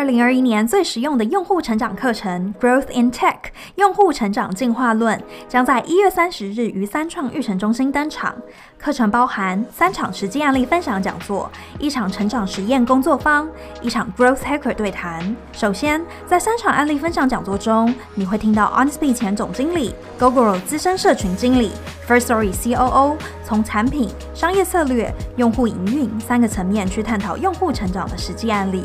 [0.00, 3.34] 二零二一年最实用的用户成长课程《Growth in Tech》
[3.74, 8.34] 用户成长进化论将在一月三十日于三创育成中心登场。
[8.78, 13.46] 课程包含三场实际案例分享讲座、一场成长实验工作坊、
[13.82, 15.36] 一场 Growth Hacker 对谈。
[15.52, 21.72] 首先，在三场案例分享讲座中，你会听到 Honestbee 前总经理、Gogoro 资深社群经理、
[22.08, 28.82] First Story COO 从产品、商业策略、用户营运三个层面去探讨用户成长的实际案例。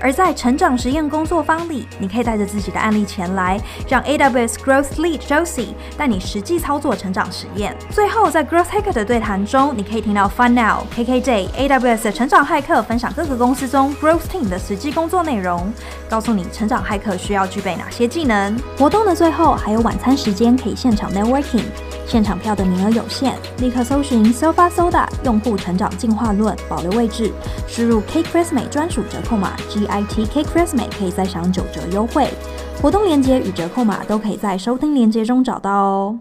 [0.00, 7.76] 而在成长实验工作坊里，你可以带着自己的案例前来，让 AWS Growth Lead Josie 带你实际操作成长实验。
[7.90, 15.72] 最后，在 Growth Hacker 的对谈中，你可以听到 Fun Now、KKJ、AWS 的成长骇客分享各个公司中 Growth Team 的实际工作内容，
[16.08, 18.56] 告诉你成长骇客需要具备哪些技能。
[18.78, 21.64] 活动的最后还有晚餐时间可以现场 Networking，
[22.06, 27.32] 现场票的名额有限，立刻搜寻 Sofa Soda 用户成长进化论，保留位置，
[27.66, 29.87] 输入 K Christmas 专属折扣码 G。
[29.88, 32.28] ITK Christmas 可以再享九折优惠，
[32.80, 36.20] 活动链接与折扣码都可以在收听链接中找到哦。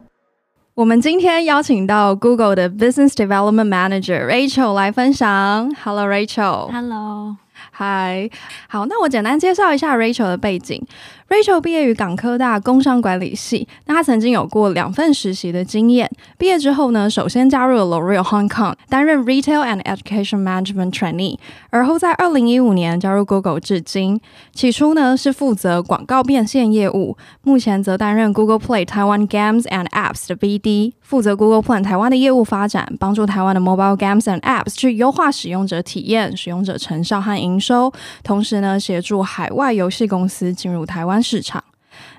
[0.75, 5.73] 我们今天邀请到 Google 的 Business Development Manager Rachel 来分享。
[5.83, 6.71] Hello Rachel。
[6.71, 7.35] Hello。
[7.71, 8.29] 嗨。
[8.67, 10.81] 好，那我简单介绍一下 Rachel 的背景。
[11.29, 16.09] Rachel 毕业于港科大工商管理系，那她曾经有过两份实习的经验。
[16.37, 21.37] 毕业之后呢，首先加入了 L'Oreal Hong Kong，担任 Retail and Education Management Trainee，
[21.69, 24.21] 而后在二零一五年加入 Google 至今。
[24.53, 34.75] 起初呢是负责广告变现业务，目前则担任 Google Play Taiwan Games and Apps 的 BD，负责 Google Play 台湾的业务发展，帮助台湾的 Mobile Games and Apps
[34.75, 37.91] 去优化使用者体验、使用者成效和营收，
[38.23, 41.17] 同时呢协助海外游戏公司进入台湾。
[41.21, 41.63] 市场。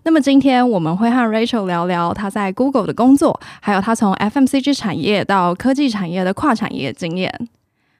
[0.02, 7.48] 那么今天我们会和 Rachel 聊聊她在 Google 的工作，还有她从 FMCG 产业到科技产业的跨产业经验。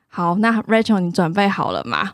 [0.09, 2.13] 好，那 Rachel 你准备好了吗？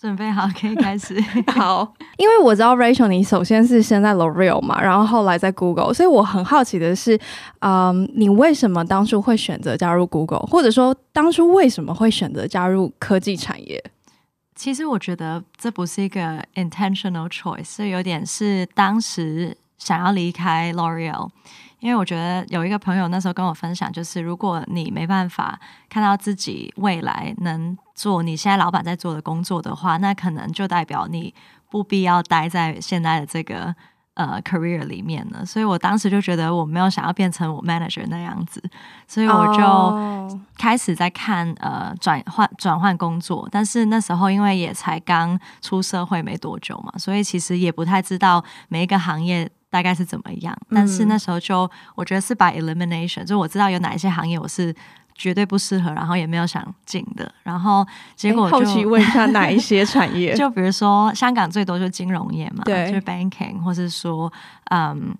[0.00, 1.14] 准备好，可以开始。
[1.54, 7.18] 好，因为我知道 Rachel 你首先是先在 L'Oreal 嘛，然后后来在 Google，所以我很好奇的是，
[7.60, 13.82] 嗯，你为什么当初会选择加入 Google，或者说当初为什么会选择加入科技产业？
[14.54, 21.28] 其实我觉得这不是一个 intentional choice，是有点是当时想要离开 L'Oreal，
[21.80, 25.58] 因为我觉得有一个朋友那时候跟我分享，就是如果你没办法
[25.88, 31.34] 看到自己未来能做你现在老板在做的工作的话，那可能就代表你
[31.70, 33.74] 不必要待在现在的这个。
[34.14, 38.62] 呃，career 里面呢，所以我当时就觉得我没有想要变成我 manager 那样子，
[39.08, 54.74] 所以我就开始在看呃转换转换工作，但是那时候因为也才刚出社会没多久嘛，所以其实也不太知道每一个行业大概是怎么样，但是那时候就我觉得是 by elimination，就我知道有哪一些行业我是。
[55.22, 60.34] 绝对不适合，然后也没有想进的，然后结果就好奇问一下哪一些产业？
[60.36, 64.32] 就比如说香港最多就是金融业嘛，对，就是 banking，或是说
[64.70, 65.14] 嗯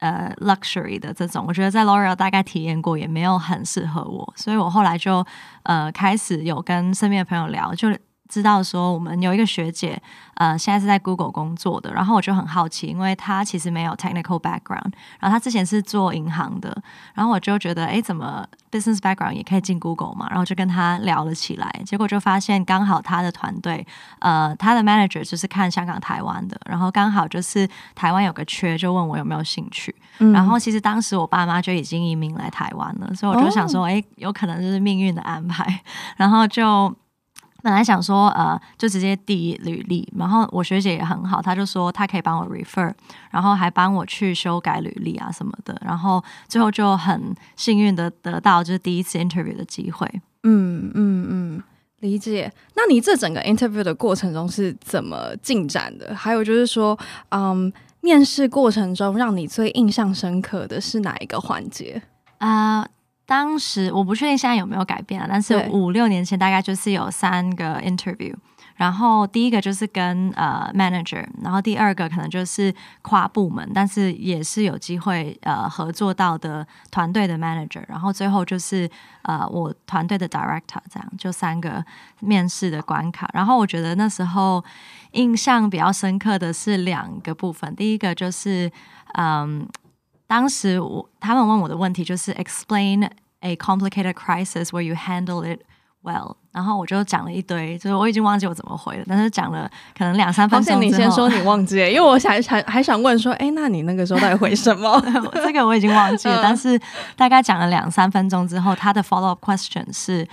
[0.00, 5.24] 呃 luxury 的这种，我觉得在 L'Oreal 大概体验过，也没有很适合我，所以我后来就
[5.62, 7.88] 呃开始有跟身边的朋友聊，就。
[8.28, 10.00] 知道说我们有一个学姐，
[10.34, 16.82] 呃，现在是在 Google 工作的，然后我就很好奇，因为她其实没有 technical background，然后她之前是做银行的，
[17.14, 20.28] 然后我就觉得，哎，怎么 business background 也可以进 Google 嘛？
[20.28, 23.86] 然后就跟她聊了起来，结果就发现刚好她的团队，
[24.18, 29.94] 呃，她的 manager 就是看香港、台湾的，然后刚好就是台湾有个缺，就问我有没有兴趣。
[30.18, 35.80] 嗯、然后其实当时我爸妈就已经移民来台湾了，所以我就想说，哎、哦，有可能就是命运的安排，
[36.16, 36.94] 然后就。
[37.62, 42.92] 本来想说，呃，就直接递履历，然后我学姐也很好，她就说她可以帮我 refer，
[43.30, 50.08] 然后还帮我去修改履历啊什么的，然后最后就很幸运的得到就是第一次 interview 的机会。
[50.44, 51.62] 嗯嗯嗯，
[51.98, 52.50] 理解。
[52.76, 56.14] 那你这整个 interview 的过程中是怎么进展的？
[56.14, 56.96] 还有就是说，
[57.30, 62.00] 嗯，面试过程中让你最印象深刻的是哪一个环节
[62.38, 62.82] 啊？
[62.82, 62.88] 呃
[63.28, 68.34] 当时我不确定现在有没有改变啊，但是五六年前大概就是有三个 interview，
[68.76, 78.88] 然后第一个就是跟呃 manager，然后第二个可能就是跨部门，但是也是有机会呃合作到的团队的 manager，然后最后就是
[79.24, 81.84] 呃我团队的 director，这样就三个
[82.20, 83.28] 面试的关卡。
[83.34, 84.64] 然后我觉得那时候
[85.10, 88.72] 印象比较深刻的是两个部分，第一个就是
[89.18, 89.68] 嗯。
[90.28, 93.08] 当时我他们问我的问题就是 explain
[93.40, 95.60] a complicated crisis where you handle it
[96.04, 100.80] well，然后我就讲了一堆，就是我已经忘记我怎么回了，但是讲了可能两三分钟之后。
[100.80, 105.02] 你先说你忘记， 因为我还还还想问说，哎，那你那个时候到底回什么？
[105.34, 106.78] 这个我已经忘记了，但是
[107.16, 110.28] 大概讲了两三分钟之后，他的 follow up question 是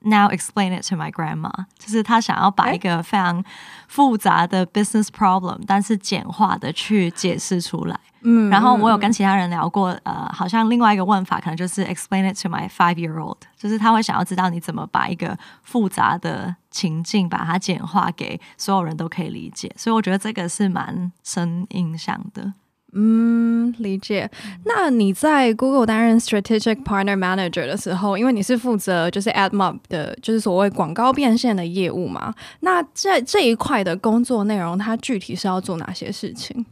[0.00, 3.42] now explain it to my grandma，就是他想要把一个非常
[3.88, 7.98] 复杂的 business problem，但是简化的去解释出来。
[8.22, 19.72] 嗯，然后我有跟其他人聊过，呃，好像另外一个问法可能就是 explain it to my five year old，就是他会想要知道你怎么把一个复杂的情境把它简化给所有人都可以理解。
[19.76, 22.52] 所以我觉得这个是蛮深印象的。
[22.94, 24.30] 嗯，理解。
[24.64, 32.34] 那你在 Google 担任 Strategic Partner Manager 的时候，因为你是负责就是 AdMob 的，就是所谓广告变现的业务嘛。
[32.60, 36.64] 那这这一块的工作内容，它具体是要做哪些事情？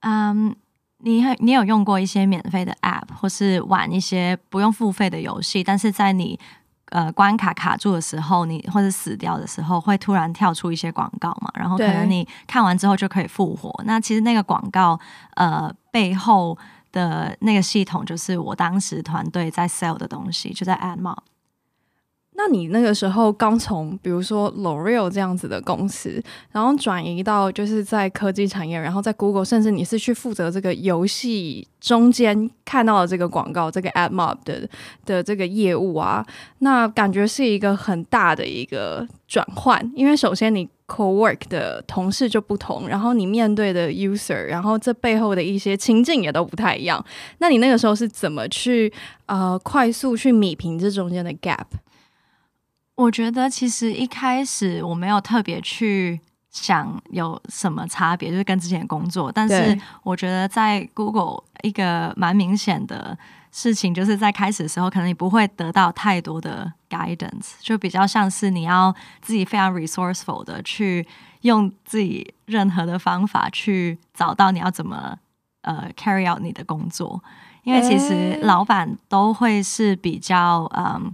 [0.00, 0.54] 嗯，
[0.98, 6.38] 你你有用过一些免费的 App，或是玩一些不用付费的游戏，但是在你
[6.94, 11.50] 呃，关卡卡住的时候，你或者死掉的时候，会突然跳出一些广告嘛？
[11.54, 13.82] 然后可能你看完之后就可以复活。
[13.84, 14.96] 那其实那个广告
[15.34, 16.56] 呃背后
[16.92, 21.18] 的那个系统，就是我当时团队在 sell 的东西，就在 AdMob。
[22.36, 34.68] 那你那个时候刚从比如说 L'Oreal 这样子的公司，然后转移到就是在科技产业，然后在 Google，甚至你是去负责这个游戏中间看到的这个广告，这个 AdMob 的
[35.04, 36.26] 的这个业务啊，
[36.58, 47.02] 那感觉是一个很大的一个转换，因为首先你 co-work 的同事就不同，然后你面对的 user，然后这背后的一些情境也都不太一样。
[47.38, 48.92] 那你那个时候是怎么去
[49.26, 51.64] 呃快速去弭平这中间的 gap？
[52.96, 56.20] 我觉得其实一开始我没有特别去
[56.50, 59.32] 想有什么差别，就是跟之前工作。
[59.32, 63.18] 但是我觉得在 Google 一个蛮明显的
[63.50, 71.04] 事情，就是在开始的时候，可能你不会得到太多的 guidance，就比较像是你要自己非常 resourceful 的去
[71.40, 75.18] 用自己任何的方法去找到你要怎么
[75.62, 77.20] 呃 carry out 你的工作，
[77.64, 81.12] 因为其实老板都会是比较嗯。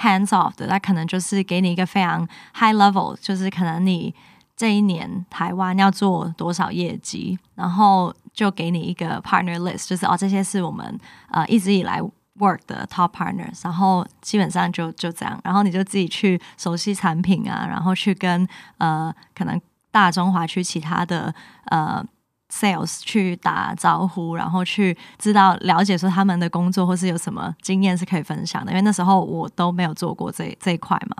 [0.00, 4.14] Hands off 的，那可能就是给你一个非常 high level，就是可能你
[4.56, 10.98] 这一年台湾要做多少业绩，然后就给你一个 partner list，就是哦，这些是我们
[11.28, 12.00] 呃一直以来
[12.38, 18.48] work 的 top partners，然后基本上就就这样，然后你就自己去熟悉产品啊，然后去跟
[18.78, 19.60] 呃可能
[19.90, 21.34] 大中华区其他的
[21.66, 22.02] 呃。
[22.50, 28.72] Sales 去打招呼，然后去知道了解说他们的工作，或是有什么经验是可以分享的。
[28.72, 31.16] 因为那时候我都没有做过这这一块嘛。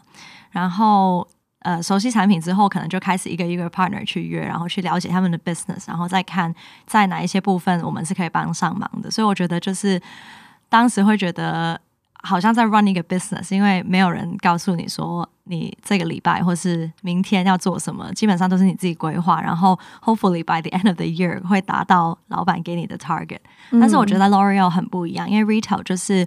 [0.50, 1.26] 然后
[1.60, 6.54] 呃，熟悉产品之后，可能就开始一个一个 partner 去约，然后去了解他们的 business，然后再看
[6.86, 9.10] 在哪一些部分我们是可以帮上忙的。
[9.10, 10.00] 所以我觉得就是
[10.68, 11.80] 当时会觉得。
[12.22, 23.40] 好像在 run 一个 business，因为没有人告诉你说你这个礼拜或是明天要做什么，基本上都是你自己规划，然后 hopefully by the end of the year 会达到老板给你的 target。
[23.72, 26.26] 但是我觉得 L'Oreal 很不一样，因为 retail 就是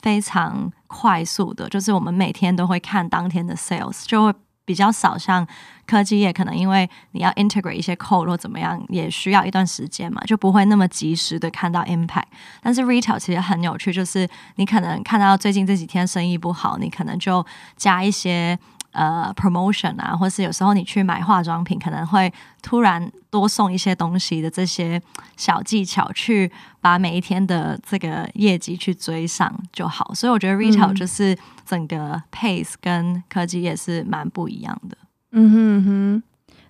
[0.00, 4.34] 非常快速的，就是我们每天都会看当天的 sales，就会。
[4.64, 5.46] 比较少像
[5.86, 12.24] 科技业，可能因为你要 integrate 一些 code 或怎么样，也需要一段时间嘛，就不会那么及时的看到 impact。
[12.62, 17.44] 但是 retail 其实很有趣，就是你可能看到最近这几天生意不好，你可能就
[17.76, 18.58] 加一些。
[18.94, 22.32] 呃，promotion 啊，或是有时候你去买化妆品，可能会
[22.62, 25.00] 突然多送一些东西的这些
[25.36, 26.50] 小技巧，去
[26.80, 30.12] 把每一天的这个业绩去追上就好。
[30.14, 31.36] 所以我觉得 retail 就是
[31.66, 34.96] 整个 pace 跟科技也是蛮不一样的。
[35.32, 36.22] 嗯哼嗯哼，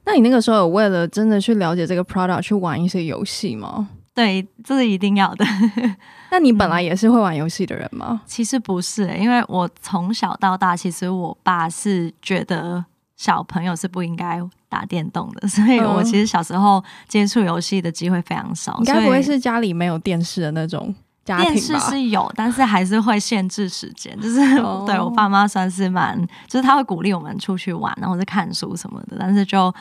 [0.06, 3.88] 那你那个时候有为了真的去了解这个 product 去玩一些游戏吗？
[4.14, 5.44] 对，这是一定要的。
[6.30, 8.20] 那你本来也是会玩游戏的人吗？
[8.26, 12.84] 其实不是、欸，因为我从小到大，其实我爸是觉得
[13.16, 18.76] 小朋友是不应该打电动的， 所以我其实小时候接触游戏的机会非常少。
[18.78, 20.94] 应该不会是家里没有电视的那种
[21.24, 21.50] 家庭吧？
[21.50, 24.16] 电视是有，但是还是会限制时间。
[24.20, 24.86] 就是、oh.
[24.88, 26.16] 对我爸妈算是蛮，
[26.46, 29.74] 就是他会鼓励我们出去玩，然后是看书什么的，但是就。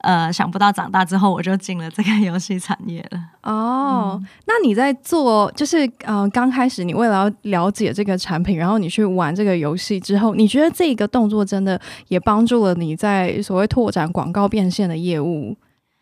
[0.00, 3.20] 呃，想不到长大之后我就进了这个游戏产业了。
[3.42, 15.56] 哦，嗯、那你在做，就是呃，刚开始你为了要了解这个产品，然后你去玩这个游戏之后，你觉得这个动作真的也帮助了你在所谓拓展广告变现的业务，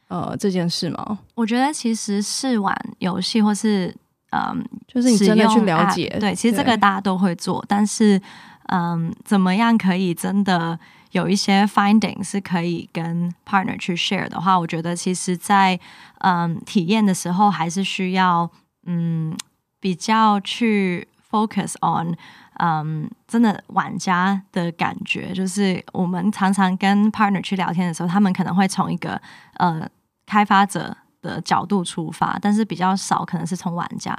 [0.08, 1.20] 呃，这件事吗？
[1.34, 3.88] 我觉得其实试玩游戏或是
[4.30, 8.20] 嗯、呃，就是你真的去了解，对，其实这个大家都会做，但是
[8.66, 10.78] 嗯、呃，怎么样可以真的？
[11.12, 15.78] 有一些 finding 是可以跟 partner 去 share 的话，我觉得其实在
[16.18, 18.50] 嗯体验的时候还是需要
[18.86, 19.36] 嗯
[19.80, 22.16] 比较去 focus on
[22.58, 29.20] 嗯真的玩家的感觉，就是我们常常跟 partner 去聊天的时候，他们可能会从一个
[29.54, 29.88] 呃
[30.26, 34.16] 开发者的角度出发，但是比较少可能是从玩家。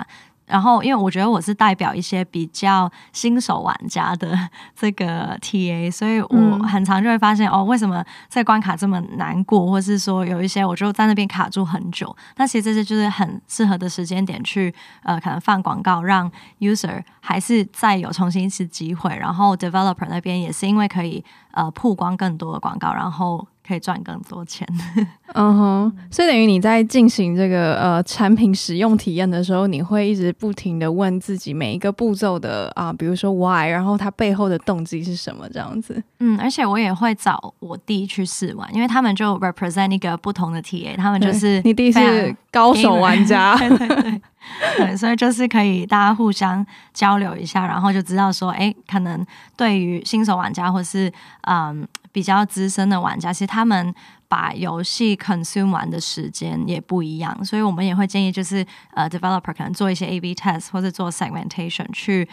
[0.48, 4.36] 然后，因为我觉得我是代表一些比较新手玩家的
[4.74, 12.16] 这个 TA，所以我很常就会发现、嗯、哦，为什么这关卡这么难过，或是说有一些我就在那边卡住很久。
[12.38, 14.74] 那其实这些就是很适合的时间点去
[15.04, 19.14] 呃，可能放广告，让 user 还是再有重新一次机会。
[19.18, 23.46] 然后 developer 那边也是因为可以呃曝光更多的广告，然后。
[23.68, 24.66] 可以赚更多钱，
[25.34, 36.02] 嗯哼，所以等于你在进行这个呃产品使用体验的时候，你会一直不停的问自己每一个步骤的啊、呃，比如说 why，然后它背后的动机是什么这样子。
[36.20, 44.22] 嗯，而且我也会找我弟去试玩，因为他们就 represent 一个不同的 TA，他们就是你弟是高手玩家，对 对对，
[44.78, 49.26] 对，所以就是可以大家互相交流一下，然后就知道说，哎，可能
[49.56, 51.12] 对于新手玩家或是
[51.42, 51.88] 嗯。
[52.14, 53.94] 比较资深的玩家，其实他们
[54.28, 62.28] 把游戏 consume 完的时间也不一样，所以我们也会建议，就是呃，developer 可能做一些 A/B test 或者做 segmentation，去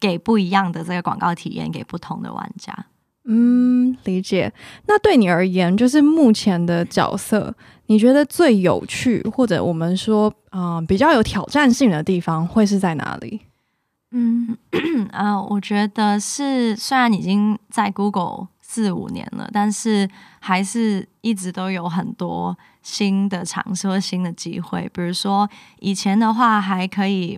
[0.00, 2.74] 给不一样的这个广告体验给不同的玩家。
[3.26, 4.52] 嗯，理解。
[4.88, 7.54] 那对你而言，就是目前的角色，
[7.90, 13.40] 你觉得最有趣，或者我们说啊、比较有挑战性的地方，会是在哪里？
[14.12, 14.56] 嗯，
[15.10, 18.46] 啊、 我觉得是虽然已经在 Google。
[18.62, 24.88] 四五年了，但是还是一直都有很多新的尝试或新的机会。
[24.94, 27.36] 比如说以前的话，还可以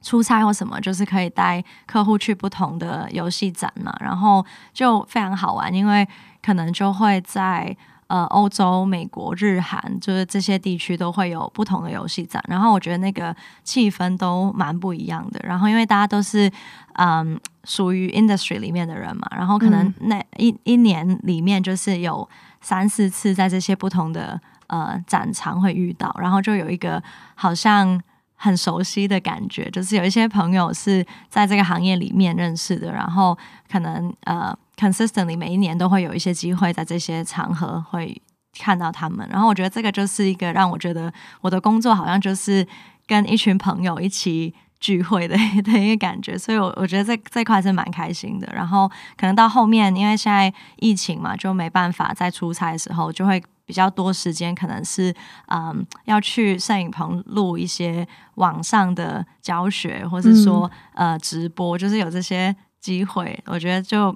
[0.00, 6.08] 出差或什么，就是可以带客户去不同的游戏展嘛，然后就非常好玩，因为
[6.42, 7.76] 可能就会在。
[8.14, 15.40] 呃，欧洲、美国、日韩，就是这些地区都会有不同的游戏展，然后我觉得那个气氛都蛮不一样的。
[15.42, 16.48] 然后因为大家都是
[16.92, 22.28] 嗯属于 industry 里面的人嘛，然后可能那一一年里面就是有
[22.60, 27.02] 三四次在这些不同的呃展场会遇到，然后就有一个
[27.34, 28.00] 好像
[28.34, 33.36] 很熟悉的感觉，就是有一些朋友是在这个行业里面认识的，然后
[33.70, 34.56] 可能呃。
[34.76, 38.20] Consistently 每一年都会有一些机会在这些场合会
[38.58, 42.66] 看到他们，然后我觉得这个就是一个让我觉得我的工作好像就是
[43.06, 48.52] 跟一群朋友一起聚会的 的一个感觉，所以我我觉得这这块是蛮开心的。
[48.52, 55.14] 然后可能到后面，因为现在疫情嘛，就没办法再出差的时候，就会比较多时间，可能是
[55.48, 58.06] 嗯要去摄影棚录一些
[58.36, 64.14] 网上的教学，或是说呃直播，就是有这些机会，我觉得就。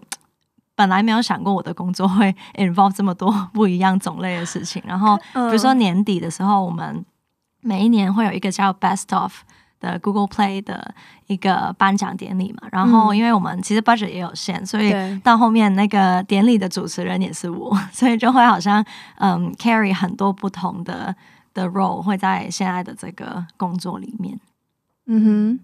[0.78, 7.04] 本来没有想过我的工作会 involve 这么多 不一样种类的事情，然后比如说年底的时候，我们
[7.62, 9.40] 每一年会有一个叫 Best of
[9.80, 10.94] 的 Google Play 的
[11.26, 18.85] 一个颁奖典礼嘛，然后因为我们其实 budget 也有限，所以到后面那个典礼的主持人也是我， 所以就会好像
[19.18, 21.14] 嗯 carry 很多不同的
[21.54, 24.38] 的 role 会在现在的这个工作里面。
[25.06, 25.61] 嗯哼，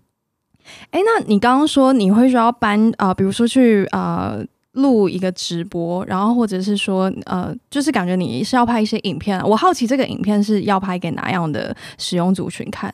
[0.91, 4.35] 哎，那你刚刚说你会需要搬啊、呃，比如说去啊。
[4.37, 9.41] 呃录一个直播，然后或者是说，呃，就是感觉你是要拍一些影片。
[9.43, 12.93] 我好奇这个影片是要拍给哪样的使用族群看？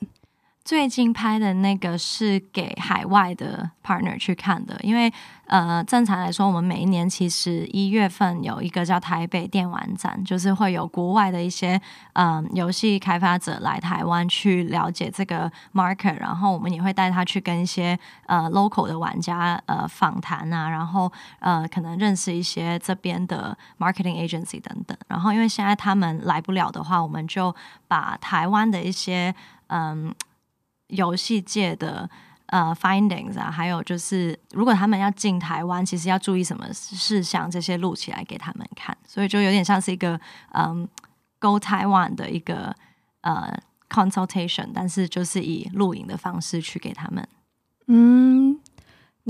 [0.70, 5.12] 最近拍的那个是给海外的 partner 去看的，因为
[5.46, 11.80] 呃，正常来说，我们每一年其实一月份有一个叫台北电玩展，就是会有国外的一些
[12.12, 21.10] 嗯、游戏开发者来台湾去了解这个 market，然后我们也会带他去跟一些呃 local 的玩家呃访谈啊，然后
[21.40, 24.96] 呃可能认识一些这边的 marketing agency 等等。
[25.08, 27.52] 然后因为现在他们来不了的话，我们就
[27.88, 29.34] 把台湾的一些
[29.66, 30.14] 嗯。
[30.90, 32.08] 游戏界的
[32.46, 40.20] 呃 findings 啊，还有就是如果他们要进台湾，其实要注意什么事项，这些录起来给他们看，所以就有点像是一个
[40.52, 40.88] 嗯
[41.38, 42.74] Go Taiwan 的一个
[43.22, 43.52] 呃
[43.88, 47.26] consultation，但是就是以录影的方式去给他们，
[47.86, 48.29] 嗯。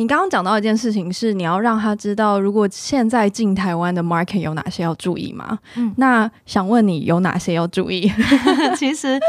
[0.00, 5.59] 你刚刚讲到一件事情是，你要让他知道，如果现在进台湾的 market 有哪些要注意吗？
[5.76, 8.11] 嗯，那想问你有哪些要注意？
[8.75, 9.21] 其实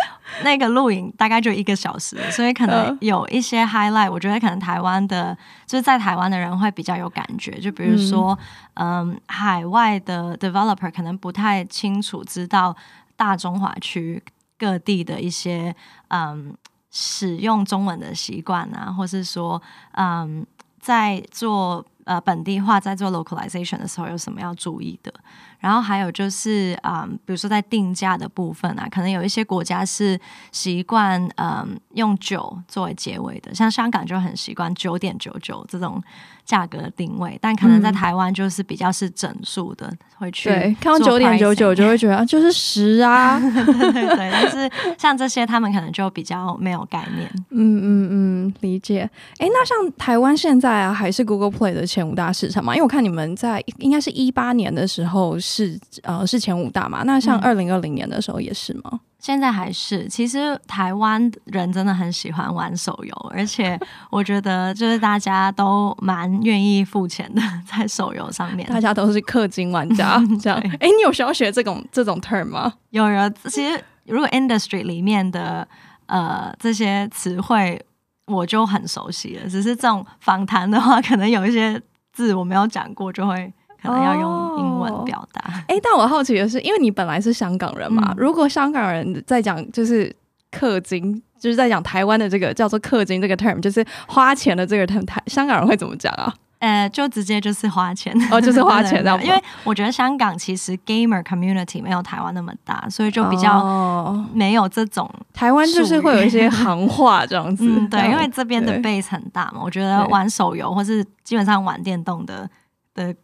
[0.46, 7.52] 那个录影大概就一个小时，所以可能有一些 highlight，我觉得可能台湾的就是在台湾的人会比较有感觉。
[7.60, 8.40] 就比如说，
[8.76, 12.74] 嗯，嗯，海外的 developer 可能不太清楚知道
[13.18, 14.24] 大中华区
[14.58, 15.76] 各地的一些
[16.08, 16.56] 嗯。
[16.94, 19.62] 使用中文的习惯啊，或是说，
[19.94, 20.46] 嗯，
[20.82, 25.14] 在做呃本地化，在做 localization 的时候，有什么要注意的？
[25.60, 30.20] 然后还有就是，嗯，比如说在定价的部分啊，可能有一些国家是
[30.52, 36.04] 习惯嗯用九作为结尾的，像香港就很习惯九点九九这种。
[36.52, 44.30] 价格的定位，但可能在台湾就是比较是整数的，嗯、会去对看到九点九九就会觉得啊，就是十啊，对 对对。
[44.30, 47.32] 但是像这些，他们可能就比较没有概念。
[47.52, 49.10] 嗯嗯嗯，理解。
[49.38, 52.74] 哎，那像台湾现在啊，还是 Google Play 的前五大市场嘛？
[52.76, 57.04] 因为我看你们在应该是一八年的时候是呃是前五大嘛？
[57.06, 58.90] 那像二零二零年的时候也是吗？
[58.92, 68.68] 嗯现在还是，其实台湾人真的很喜欢玩手游， 而且我觉得就是大家都蛮愿意付钱的在手游上面。
[68.68, 70.58] 大家都是氪金玩家， 这样。
[70.58, 72.74] 哎对，你有需要学这种这种 term 吗？
[72.90, 75.68] 有有，其实如果 industry 里面的
[76.08, 77.80] 呃这些词汇
[78.26, 81.80] 我就很熟悉了，只是这种访谈的话，可能有一些
[82.12, 83.54] 字我没有讲过，就会。
[83.82, 85.42] 可能要用英文表达。
[85.68, 90.14] 哎、哦，但我好奇的是，因为你本来是香港人嘛，嗯、如果香港人在讲就是
[90.52, 96.34] 氪金，就是在讲台湾的这个叫做氪金这个 term，就是花钱的这个 term，台香港人会怎么讲啊？
[96.60, 99.12] 呃，就直接就是花钱哦，就是花钱 的。
[99.24, 105.26] 因为我觉得香港其实 gamer community 没有台湾那么大，所以就比较没有这种、哦。
[105.34, 109.60] 台湾就是会有一些行话这样子， 嗯、对，因为这边的 base 很大嘛。
[109.64, 112.48] 我觉得玩手游或是基本上玩电动的
[112.94, 113.16] 的。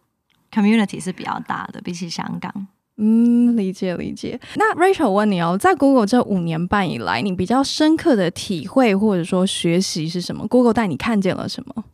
[0.52, 2.66] Community 是比较大的，比起香港。
[2.96, 4.40] 嗯，理解理解。
[4.56, 11.84] 那 Rachel 问你哦，在 Google 这五年半以来，你比较深刻的体会或者说学习是什么？Google 带你看见了什么？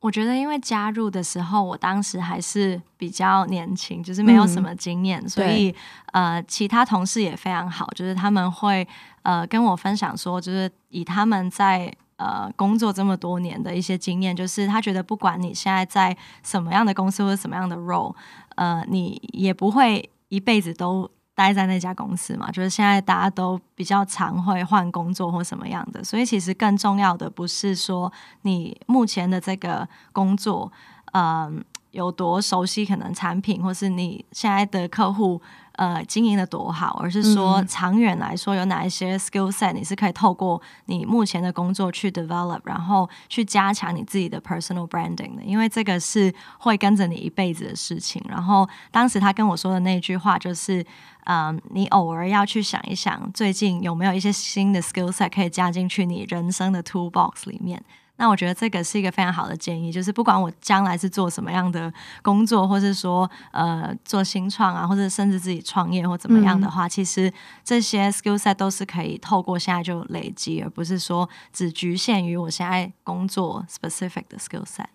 [0.00, 5.74] 我觉得，因为加入的时候，我当时还是比较年轻，就是没有什么经验，嗯、所以
[6.12, 8.86] 呃，其他同事也非常好，就是他们会
[9.22, 11.92] 呃跟我分享说，就是以他们在。
[12.18, 18.12] 呃，工作这么多年的一些经验，就是他觉得不管你现在在什么样的公司或者什么样的 role，
[18.56, 22.50] 呃，你也不会一辈子都待在那家公司嘛。
[22.50, 30.72] 就是现在大家都比较常会换工作或什么样的，所以其实更重要的不是说你目前的这个工作，
[31.12, 31.52] 嗯、呃，
[31.92, 35.40] 有多熟悉可能产品，或是你现在的客户。
[35.78, 48.20] 呃，经营的多好，而是说长远来说，有哪一些 skill set 你是可以透过你目前的工作去 develop，然后去加强你自己的 personal branding 的，因为这个是会跟着你一辈子的事情。
[48.28, 50.82] 然后当时他跟我说的那句话就是，
[51.26, 57.80] 嗯、呃，你偶尔要去想一想，最近有没有一些新的 skill set 可以加进去你人生的 toolbox 里面。
[58.20, 74.86] 那我觉得这个是一个非常好的建议，就是不管我将来是做什么样的工作，或是说呃做新创啊，或者甚至自己创业或怎么样的话，嗯、其实这些 skill set 都是可以透过现在就累积，而不是说只局限于我现在工作 specific 的 skill set。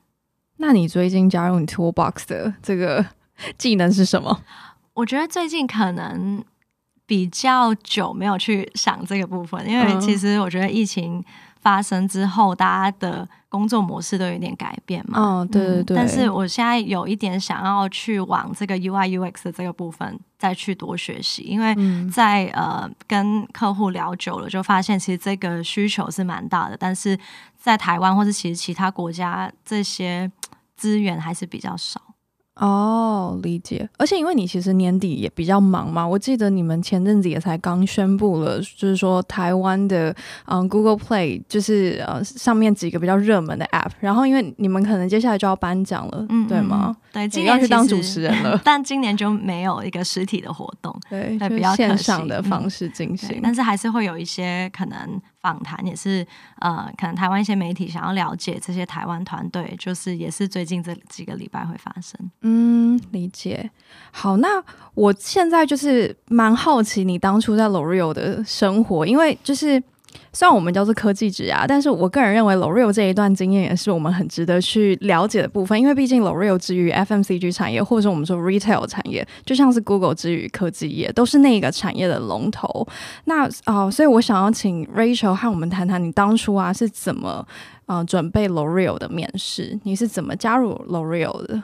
[0.57, 3.05] 那你最近加入你 Toolbox 的这个
[3.57, 4.41] 技能是什么？
[4.95, 6.43] 我觉得最近可能
[7.05, 11.23] 比较久没有去想这个部分，因为其实我觉得疫情。
[11.63, 15.19] 发生之后，大家的工作模式都有点改变嘛。
[15.19, 15.95] 哦，对对对。
[15.95, 21.73] 嗯，但是我现在有一点想要去往这个 UI UX 的这个部分再去多学习，因为
[22.11, 27.17] 在呃跟客户聊久了，就发现其实这个需求是蛮大的，但是
[27.57, 30.29] 在台湾或是其实其他国家这些
[30.75, 32.01] 资源还是比较少。
[32.55, 33.89] 哦，理解。
[33.97, 46.95] 而且因为你其实年底也比较忙嘛，我记得你们前阵子也才刚宣布了，就是说台湾的嗯 Google Play 就是呃上面几个比较热门的 App，然后因为你们可能接下来就要颁奖了，嗯，对吗？
[47.11, 55.21] 对，今年要去当主持人了， 但今年就没有一个实体的活动，对，比较线上的方式进行，嗯，但是还是会有一些可能。
[55.43, 56.25] 访谈也是，
[56.59, 62.19] 呃，可能台湾一些媒体想要了解这些台湾团队，就是也是最近这几个礼拜会发生。
[62.41, 63.69] 嗯，理解。
[64.11, 64.63] 好，那
[64.95, 69.83] 我现在就是蛮好奇你当初在 L'Oreal 的生活，因为就是。
[70.31, 82.87] 虽然我们叫做科技职涯，但是我个人认为 L'Oreal 这一段经验也是我们很值得去了解的部分，因为毕竟 L'Oreal 之于 FMCG 产业，或者我们说 retail 产业，就像是 Google 之于科技业，都是那个产业的龙头。
[83.25, 87.45] 那啊、所以我想要请 Rachel 和我们谈谈，你当初啊是怎么
[87.85, 89.79] 呃准备 L'Oreal 的面试？
[89.83, 91.63] 你是怎么加入 L'Oreal 的？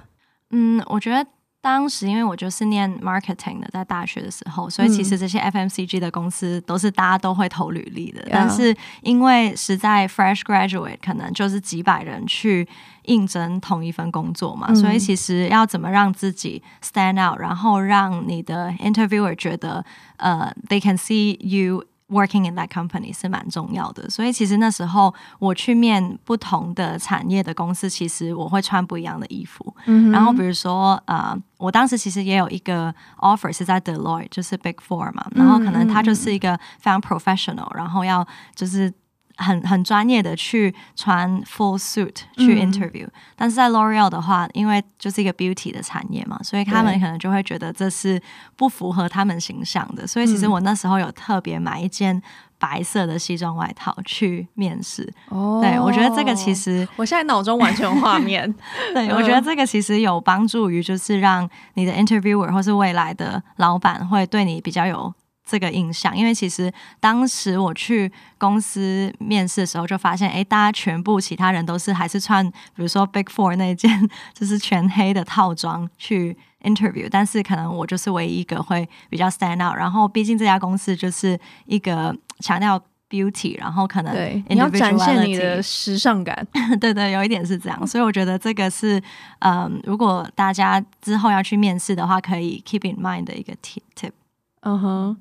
[0.51, 1.25] 嗯，我觉得。
[1.61, 8.21] 当时因为我就是念 marketing 的，在大学的时候，所以其实这些 FMCG 的公司都是大家都会投履历的。
[8.21, 12.65] 嗯、但是因为实在 fresh graduate 可能就是几百人去
[13.03, 19.83] 应征同一份工作嘛，嗯、所以其实要怎么让自己 stand out，然后让你的 interviewer 觉得
[20.15, 24.09] 呃、uh, they can see you working in that company 是蛮重要的。
[24.09, 29.75] 所以其实那时候我去面不同的产业的公司，其实我会穿不一样的衣服。
[29.85, 38.93] 嗯、然后比如说呃，我当时其实也有一个 offer 是在 Deloitte，就是 Big Four 嘛，然后可能他就是一个非常 professional，然后要就是。
[39.39, 48.21] 很很专业的去穿 full suit 去 interview，嗯，但是在 L'Oreal 的话，因为就是一个 beauty 的产业嘛，所以他们可能就会觉得这是
[48.55, 50.05] 不符合他们形象的。
[50.05, 52.21] 所以其实我那时候有特别买一件
[52.57, 55.09] 白色的西装外套去面试。
[55.29, 58.53] 哦，对，我觉得这个其实我现在脑中完全有画面。
[58.93, 65.13] 对，我觉得这个其实有帮助于就是让你的 interviewer 或是未来的老板会对你比较有。
[65.49, 79.75] 这个印象，因为其实当时我去公司面试的时候，就发现，哎，大家全部其他人都是还是穿，比如说 Big Four 那件就是全黑的套装去 interview，但是可能我就是唯一一个会比较 stand out。
[79.75, 86.45] 然后，毕竟这家公司就是一个强调 beauty，然后可能你要展现你的时尚感，
[86.79, 87.87] 对对，有一点是这样。
[87.87, 89.01] 所以我觉得这个是，
[89.39, 94.11] 嗯，如果大家之后要去面试的话，可以 keep in mind 的一个 tip。
[94.61, 95.17] 嗯哼，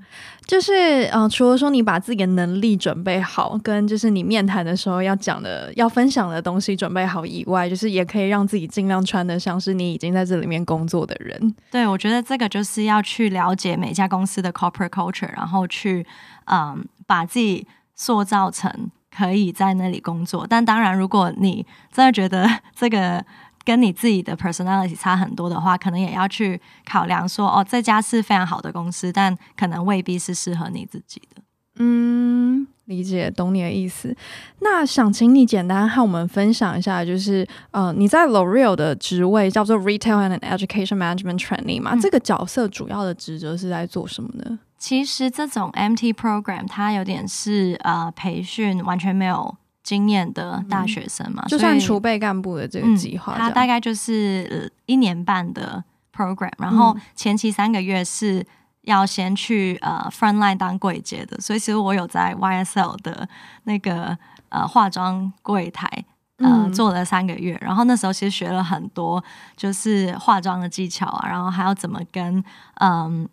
[0.47, 11.55] 就是、呃，除了说你把自己的能力准备好，跟就是你面谈的时候要讲的、要分享的东西准备好以外，就是也可以让自己尽量穿得像是你已经在这里面工作的人。
[11.71, 16.05] 对，我觉得这个就是要去了解每家公司的 corporate culture，然后去
[16.47, 20.45] 嗯把自己塑造成可以在那里工作。
[20.51, 23.25] 但当然，如果你真的觉得这个。
[23.69, 31.43] 跟你自己的 personality 差很多的话，可能也要去考量说，哦，这家是非常好的公司，但可能未必是适合你自己的。
[31.79, 34.17] 嗯，理解，懂你的意思。
[34.61, 41.91] 那想请你简单和我们分享一下，就是呃，你在 L'Oreal 的职位叫做 Retail and Education Management Trainee 嘛？
[41.93, 44.59] 嗯，这个角色主要的职责是在做什么呢？
[44.79, 49.55] 其实这种 MT program 它有点是呃培训完全没有。
[49.89, 55.83] 经验的大学生嘛，嗯、就算储备干部的这个计划，他、嗯、大概就是一年半的
[56.15, 58.47] program，然后前期三个月是
[58.83, 63.27] 要先去呃 front line 当柜姐的，所以其实我有在 YSL 的
[63.65, 64.19] 那个
[64.51, 65.89] 呃化妆柜台
[66.37, 69.25] 呃、嗯、做了三个月，然后那时候其实学了很多，
[69.57, 72.45] 就是化妆的技巧啊，然后还要怎么跟
[72.81, 73.27] 嗯。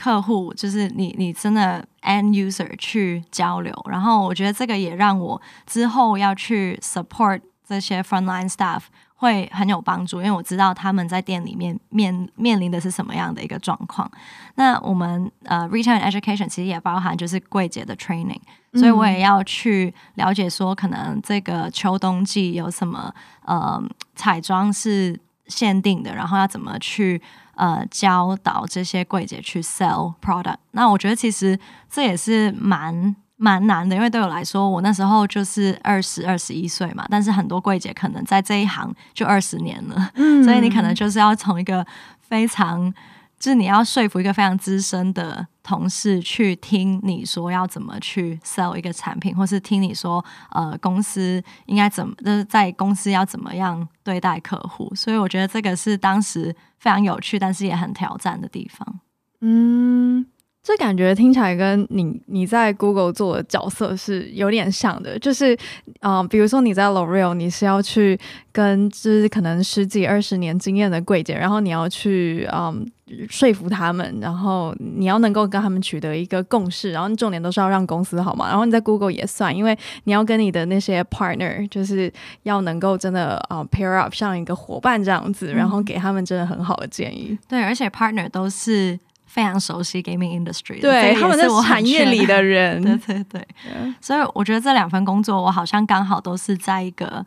[0.00, 8.82] 客户就是你，你真的 end user 去交流，然后我觉得这个也让我之后要去 support 这些 frontline staff
[9.16, 14.08] 会很有帮助，因为我知道他们在店里面面面临的是什么样的一个状况。
[14.54, 18.40] 那我们呃 retail education 其实也包含就是柜姐的 training，
[18.74, 23.12] 所以我也要去了解说，可能这个秋冬季有什么
[23.44, 23.82] 呃
[24.14, 27.20] 彩妆是限定的，然后要怎么去。
[27.58, 31.58] 呃，教导这些柜姐去 sell product，那我觉得其实
[31.90, 41.86] 这也是蛮蛮难的，因为对我来说，我那时候就是二十二十一岁嘛，但是很多柜姐可能在这一行就二十年了，嗯， 所以你可能就是要从一个
[42.20, 42.94] 非常。
[43.38, 59.00] 就是你要说服一个非常资深的同事去听你说要怎么去 sell 一个产品，或是听你说呃公司应该怎么就是在公司要怎么样对待客户，所以我觉得这个是当时非常有趣，但是也很挑战的地方。
[59.40, 60.26] 嗯。
[60.68, 65.54] 这感觉听起来跟你你在 Google 做的角色是有点像的，就是，
[66.00, 68.20] 嗯、呃，比如说你在 L'Oreal，你是要去
[68.52, 72.86] 跟就是可能十几二十年经验的柜姐，然后你要去嗯
[73.30, 78.46] 说服他们，然后你要能够跟他们取得一个共识，然后重点都是要让公司好嘛。
[78.48, 87.28] 然后你在 Google 也算，因为你要跟你的那些 partner，就是要能够真的啊、呃、pair up 像一个伙伴这样子，然后给他们真的很好的建议。
[87.30, 89.00] 嗯、对，而且 partner 都是。
[89.38, 93.40] 非常熟悉 gaming industry，对，他们是我产业里的 人，对对对。
[93.64, 93.94] Yeah.
[94.00, 97.24] 所以我觉得这两份工作，我好像刚好都是在一个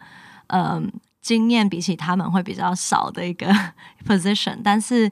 [0.48, 3.48] 嗯经验比起他们会比较少的一个
[4.06, 5.10] position，但是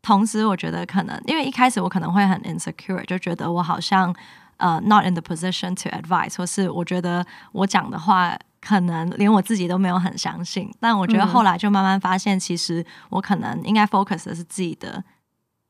[0.00, 4.14] 同时我觉得可能因为一开始我可能会很 insecure，就觉得我好像
[4.56, 10.72] 呃 not in the position to advise，或是我觉得我讲的话可能连我自己都没有很相信。
[10.80, 15.04] 但我觉得后来就慢慢发现，其实我可能应该 focus 的是自己的。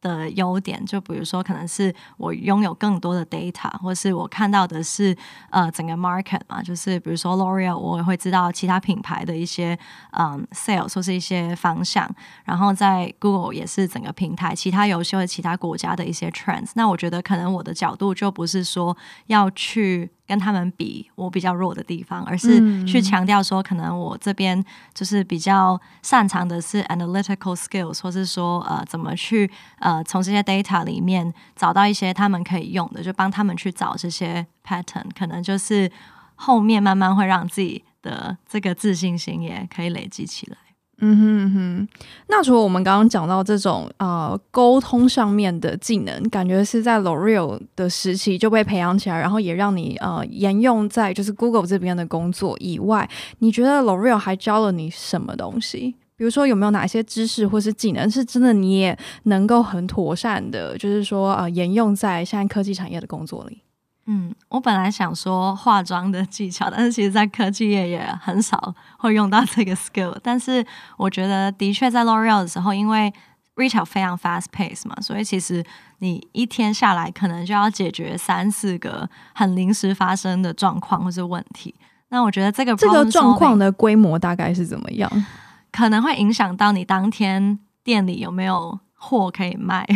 [0.00, 5.16] 的优点，就比如说，可能是我拥有更多的 data，或是我看到的是
[5.50, 9.78] 呃整个 market 嘛，就是比如说 L'Oreal，我也会知道其他品牌的一些
[10.12, 12.08] 嗯 sales 或是一些方向，
[12.44, 16.70] 然后在 Google 也是整个平台其他游戏或其他国家的一些 trends。
[16.74, 24.62] 那我觉得可能我的角度就不是说要去跟他们比我比较弱的地方，而是去强调说，可能我这边
[24.93, 35.91] 就是比较擅长的是 analytical skills，或是说呃怎么去呃从这些 data 里面找到一些他们可以用的，就帮他们去找这些 pattern，可能就是
[36.35, 40.59] 后面慢慢会让自己的这个自信心也可以累积起来。
[41.00, 41.88] 嗯哼嗯哼，
[42.26, 53.08] 那除了我们刚刚讲到这种呃沟通上面的技能，感觉是在 L'Oreal 的时期就被培养起来，然后也让你呃沿用在就是 Google 这边的工作以外，
[53.38, 55.94] 你觉得 L'Oreal 还教了你什么东西？
[56.16, 63.62] 比如说有没有哪些知识或是技能是真的你也能够很妥善的，就是说呃沿用在现在科技产业的工作里？
[64.11, 70.16] 嗯，我本来想说化妆的技巧，但是其实，在科技业也很少会用到这个 skill。
[70.23, 70.64] 但是，
[70.97, 73.12] 我觉得的确在 L'Oreal 的时候，因为
[73.55, 75.62] retail 非常 fast pace 嘛，所以其实
[75.99, 81.75] 你一天下来可能就要解决三四个很临时发生的状况或是问题。
[82.09, 85.27] 那我觉得这个这个状况的规模大概是怎么样？
[85.71, 89.87] 可能会影响到你当天店里有没有货可以卖，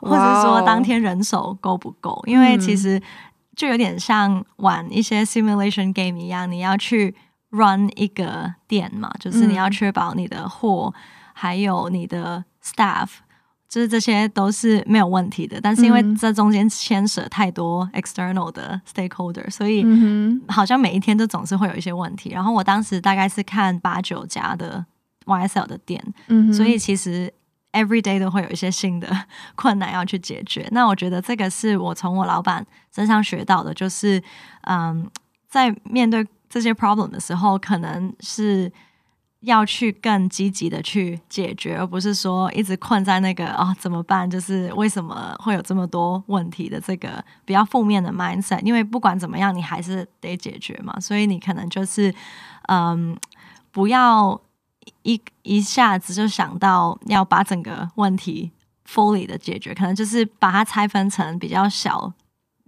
[0.00, 2.22] 或者说当天人手够不够？
[2.28, 3.02] 因为其实。
[3.56, 7.14] 就有点像玩一些 simulation game 一样，你要去
[7.50, 10.92] run 一个店嘛，就是你要确保你的货
[11.32, 13.08] 还有你的 staff，
[13.66, 15.58] 就是这些都是没有问题的。
[15.60, 19.82] 但是因为这中间牵涉太多 external 的 stakeholder，所以
[20.48, 22.30] 好像每一天都总是会有一些问题。
[22.30, 24.84] 然后我当时大概是看八九家的
[25.24, 26.04] YSL 的店，
[26.52, 27.32] 所以其实。
[27.72, 29.06] Every day 都会有一些新的
[29.54, 30.66] 困难要去解决。
[30.72, 34.22] 那我觉得这个是我从我老板身上学到的，就是
[34.62, 35.06] 嗯，
[35.46, 38.72] 在面对这些 problem 的时候，可能是
[39.40, 44.30] 要去更积极的去解决，而不是说一直困在那个啊、怎么办？
[44.30, 48.62] 就是为什么会有这么多问题的这个比较负面的 mindset。
[48.62, 50.98] 因为不管怎么样，你还是得解决嘛。
[50.98, 52.14] 所以你可能就是
[52.68, 53.14] 嗯，
[53.70, 54.40] 不要。
[55.02, 58.50] 一一下子就想到要把整个问题
[58.88, 62.12] fully 的解决，可能就是把它拆分成比较小，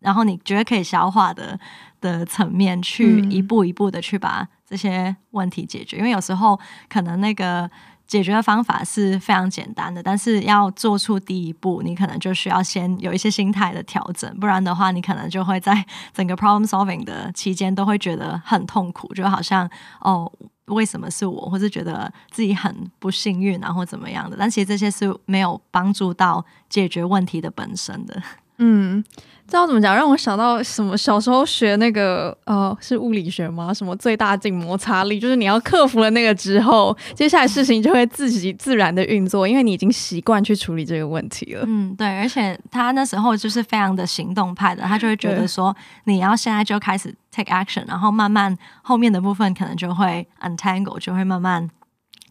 [0.01, 1.59] 然后你觉得可以消化的
[2.01, 5.97] 的层面，去一步一步的去把这些问题解决。
[5.97, 5.99] 嗯。
[5.99, 7.71] 因为有时候可能那个
[8.07, 19.69] 解决的方法是非常简单的，但是要做出第一步，你可能就需要先有一些心态的调整，不然的话，你可能就会在整个 problem solving 的期间都会觉得很痛苦，就好像
[20.01, 20.31] 哦。
[20.69, 24.37] 为什么是我，或是觉得自己很不幸运，啊，或怎么样的？
[24.39, 28.23] 但其实这些是没有帮助到解决问题的本身的。
[28.59, 29.03] 嗯，
[29.47, 29.95] 知道怎么讲？
[29.95, 30.97] 让我想到什么？
[30.97, 33.73] 小时候学那个呃，是物理学吗？
[33.73, 35.19] 什么最大静摩擦力？
[35.21, 41.65] 就是你要克服了那个之后，接下来事情就会自己自然的运作，因为你已经习惯去处理这个问题了。
[41.67, 42.07] 嗯，对。
[42.19, 51.71] 而且他那时候就是非常的行动派的，他就会觉得说，你要现在就开始 take action，然后慢慢后面的部分可能就会 untangle，就会慢慢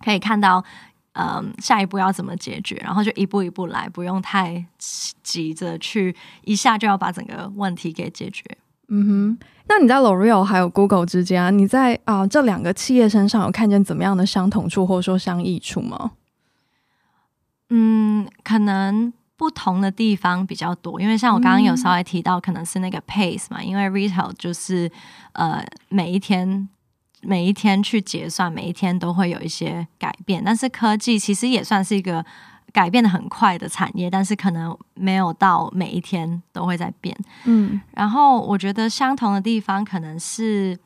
[0.04, 0.64] 可以看到。
[1.20, 2.76] 嗯，下一步要怎么解决？
[2.84, 4.64] 然后就一步一步来，不用太
[5.24, 8.44] 急着去一下就要把整个问题给解决。
[8.90, 16.12] 嗯哼，那你在 L'Oreal 还有 Google 之间啊，你在啊、呃、这两个企业身上有看见怎么样的相同处，或者说相异处吗？
[17.70, 24.92] 嗯，可能不同的地方比较多，因为像我刚刚有稍微提到，可能是那个 pace 嘛，嗯、因为 retail 就是
[25.34, 26.70] 呃每一天。
[27.22, 30.44] 每一天去结算，每一天都会有一些改变。
[30.44, 32.24] 但是科技其实也算是一个
[32.72, 37.18] 改变的很快的产业，但是可能没有到每一天都会在变。
[37.46, 40.78] 嗯，然后我觉得相同的地方可能是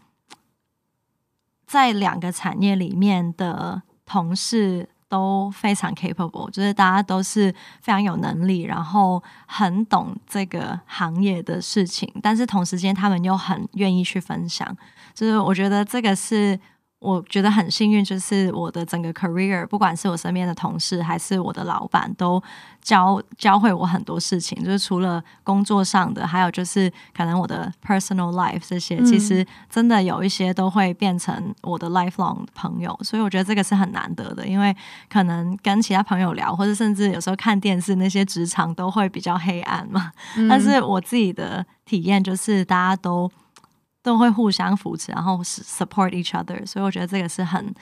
[1.66, 14.66] 在两个产业里面的同事都非常 capable，就是大家都是非常有能力，然后很懂这个行业的事情，但是同时间他们又很愿意去分享。
[15.14, 16.58] 就是我觉得这个是
[17.02, 22.42] 我觉得很幸运，就是我的整个 career，不管是我身边的同事还是我的老板，都
[22.80, 24.64] 教教会我很多事情。
[24.64, 32.96] 就是除了工作上的，还有就是可能我的 personal life 这些，其实真的有一些都会变成我的 lifelong 朋友。
[33.02, 34.76] 所以我觉得这个是很难得的，因为
[35.10, 40.12] 可能跟其他朋友聊，或者甚至有时候看电视，那些职场都会比较黑暗嘛。
[40.48, 43.28] 但是我自己的体验就是大家都。
[44.04, 47.74] 都会互相扶持，然后 support each other，所以我觉得这个是很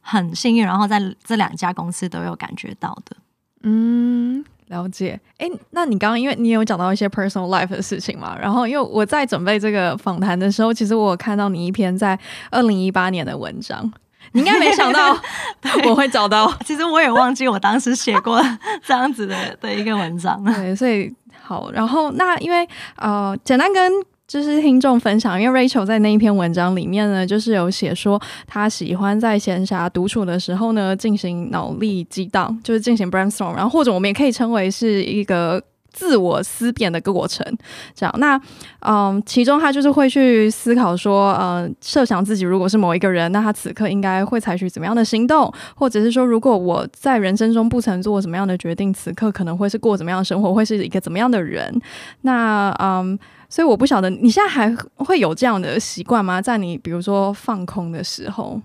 [0.00, 3.16] 很幸运，然后在这两家公司都有感觉到的。
[3.62, 5.18] 嗯，了解。
[5.38, 12.18] 哎，那你刚刚因为你有讲到一些 personal life 的事情嘛，然后因为我在准备这个访谈的时候，其实我有看到你一篇在
[12.50, 13.90] 二零一八年的文章，
[14.32, 15.18] 你应该没想到
[15.88, 16.52] 我会找到。
[16.64, 18.40] 其实我也忘记我当时写过
[18.84, 20.44] 这样子的的一个文章。
[20.44, 21.10] 对，所以
[21.42, 23.90] 好，然后那因为呃，简单跟。
[24.34, 35.62] 就是听众分享，因为 Rachel 在那一篇文章里面呢，就是有写说他喜欢在闲暇独处的时候呢，进行脑力激荡，就是进行 brainstorm，然后或者我们也可以称为是一个。
[35.94, 37.46] 自我思辨的过程，
[37.94, 38.12] 这样。
[38.18, 38.36] 那
[38.80, 51.80] 嗯，其中他就是会去思考说，呃，设想自己如果是某一个人，那他此刻应该会采取怎么样的行动，或者是说，如果我在人生中不曾做什么样的决定，此刻可能会是过怎么样的生活，会是一个怎么样的人。
[52.22, 53.16] 那嗯，
[53.54, 56.42] 所以我不晓得你现在还会有这样的习惯吗？
[56.42, 58.60] 在你比如说放空的时候。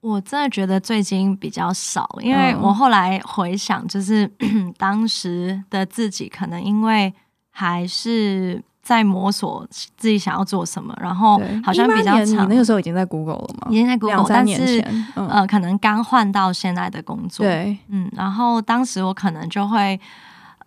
[0.00, 7.12] 我真的觉得最近比较少，因为我后来回想，就是、嗯、当时的自己可能因为
[7.50, 12.46] 还是在摸索自己想要做什么，然后好像比较长。
[12.46, 13.68] 你那个时候已经在 Google 了吗？
[13.70, 14.80] 已经在 Google，但是、
[15.14, 17.44] 嗯、呃，可能刚换到现在的工作。
[17.44, 20.00] 对，嗯，然后当时我可能就会。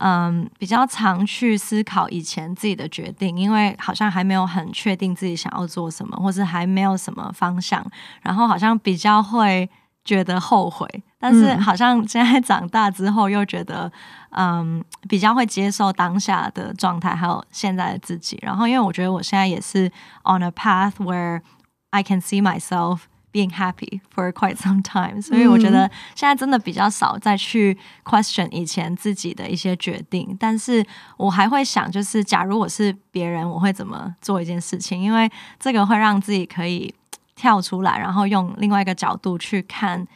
[0.08, 7.84] 嗯，比较常去思考以前自己的决定，因为好像还没有很确定自己想要做什么，或是还没有什么方向，
[8.22, 9.68] 然后好像比较会
[10.04, 10.88] 觉得后悔。
[11.18, 13.92] 但是好像现在长大之后，又觉得
[14.30, 18.38] 嗯，比较会接受当下的状态，还有现在的自己。
[18.44, 19.88] 然后因为我觉得我现在也是
[20.24, 21.42] on a path where
[21.90, 23.00] I can see myself。
[23.36, 30.82] Being happy for quite some time，所以我觉得现在真的比较少再去 question 以前自己的一些决定，但是
[31.18, 35.02] 我还会想，就是假如我是别人，我会怎么做一件事情？
[35.02, 36.96] 因为这个会让自己可以
[37.36, 40.08] 跳出来，然后用另外一个角度去看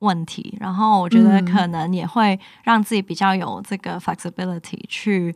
[0.00, 5.32] 问题，然后我觉得可能也会让自己比较有这个 flexibility 去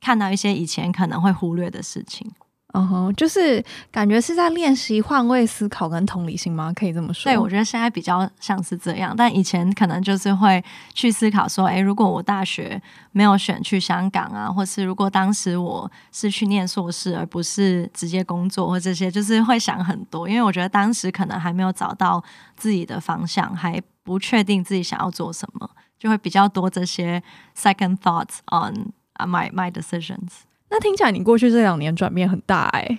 [0.00, 2.28] 看到一些以前可能会忽略的事情。
[2.74, 6.72] 嗯哼，就是感觉是在练习换位思考跟同理心吗？
[6.74, 7.30] 可以这么说？
[7.30, 12.80] 对，我觉得现在比较像是这样，但以前可能就是会去思考说，诶，如果我大学
[13.12, 22.24] 没有选去香港啊，或是如果当时我是去念硕士，而不是直接工作或这些，就是会想很多，因为我觉得当时可能还没有找到
[22.56, 27.22] 自己的方向，还不确定自己想要做什么，就会比较多这些
[27.54, 28.92] second thoughts on
[29.28, 30.44] my my decisions。
[30.72, 32.98] 那听起来你过去这两年转变很大哎、欸，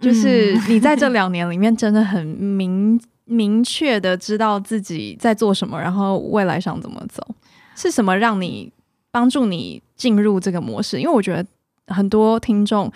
[0.00, 7.24] 就是你在这两年里面真的很明明确的知道自己在做什么，然后未来想怎么走，
[7.76, 8.72] 是什么让你
[9.12, 10.98] 帮助你进入这个模式？
[10.98, 12.92] 因为我觉得很多听众，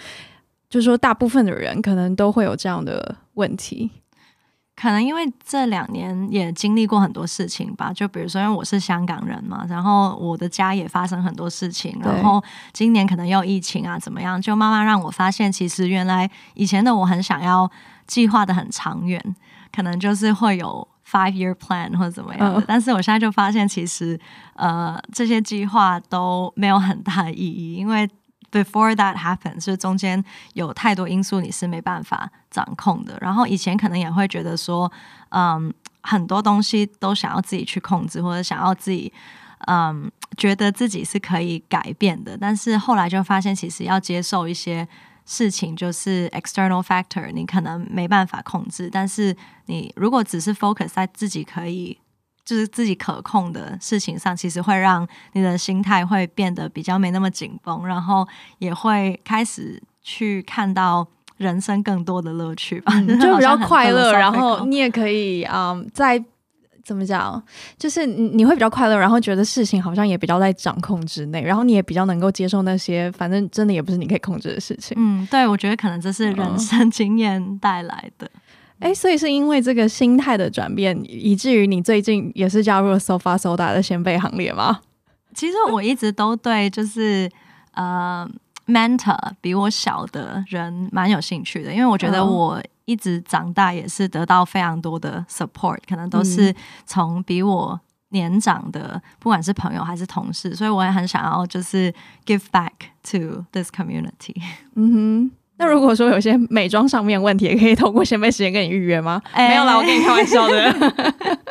[0.69, 3.88] 就是说大部分的人可能都会有这样的问题。
[4.83, 12.42] 可能因为这两年也经历过很多事情吧，就比如说，因为我是香港人嘛，然后我的家也发生很多事情，然后
[12.73, 17.71] 今年可能又疫情啊，怎么样，就慢慢让我发现，其实原来以前的我很想要
[18.09, 19.23] 计划的很长远，
[19.71, 24.18] 可能就是会有 five year plan 或者怎么样的，哦、但是我现在就发现，其实
[24.55, 28.11] 呃这些计划都没有很大的意义，因为。
[28.53, 33.17] Before that happens，就中间有太多因素你是没办法掌控的。
[33.19, 34.93] 然后以前可能也会觉得说，
[35.31, 39.11] 嗯，很多东西都想要自己去控制，或者想要自己，
[39.69, 42.37] 嗯，觉得自己是可以改变的。
[42.37, 44.87] 但是后来就发现，其实要接受一些
[45.25, 48.91] 事情，就是 external factor，你可能没办法控制。
[48.93, 49.35] 但是
[49.67, 51.99] 你如果只是 focus 在自己可以。
[52.44, 58.26] 就是自己可控的事情上，其实会让你的心态会变得比较没那么紧绷，然后
[58.59, 64.12] 也会开始去看到人生更多的乐趣吧，嗯、 就比较快乐。
[64.12, 66.22] 然后你也可以啊、嗯，在
[66.85, 67.40] 怎么讲，
[67.78, 74.96] 就是你会比较快乐，然后觉得事情好像也比较在掌控之内，然后你也比较能够接受那些反正真的也不是你可以控制的事情。
[74.98, 78.26] 嗯，对，我觉得可能这是人生经验带来的。
[78.26, 78.40] 嗯
[78.83, 84.81] 哎，所以是因为这个心态的转变，以至于你最近也是加入了 Sofa Soda 的先辈行列吗？
[85.35, 87.31] 其实我一直都对，就是
[87.75, 88.29] 呃
[88.66, 96.53] ，mentor 比我小的人蛮有兴趣的，因为我觉得我一直长大也是得到非常多的 support，可能都是
[96.85, 101.95] 从比我年长的，不管是朋友还是同事，所以我也很想要就是
[102.27, 102.73] give back
[103.05, 104.35] to this community。
[104.75, 105.31] 嗯哼。
[105.62, 109.22] 那如果说有些美妆上面问题，也可以透过先辈时间跟你预约吗？
[109.35, 110.92] 欸、没有啦，我跟你开玩笑的。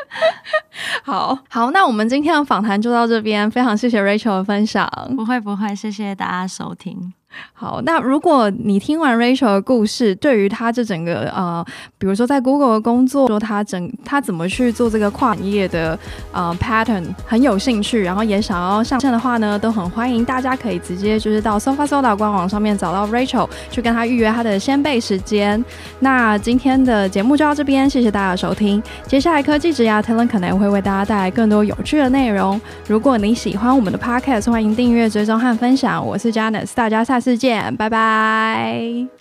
[1.04, 4.86] 好好，那我们今天的访谈就到这边，非常谢谢 Rachel 的分享。
[5.16, 7.14] 不会不会，谢谢大家收听。
[7.54, 11.64] 好，那如果你听完 Rachel 的故事，对于他这整个呃，
[11.98, 15.98] 比如说在 Google 的工作，说他整他怎么去做这个跨业的
[16.32, 25.64] 呃 pattern 很有兴趣，然后也想要上线的话呢，都很欢迎大家可以直接就是到 Sofa Soda 官网上面找到 Rachel，去跟他预约他的先辈时间。
[26.00, 28.82] 那今天的节目就到这边，谢谢大家的收听。
[29.08, 32.60] 接下来科技职涯 Talent 可能会为大家带来更多有趣的内容。
[32.88, 36.06] 如果你喜欢我们的 Podcast，欢迎订阅、追踪和分享。
[36.06, 39.21] 我是 Janice，大家下再见，拜拜。